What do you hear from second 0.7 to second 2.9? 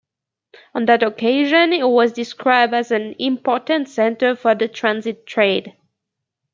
On that occasion it was described as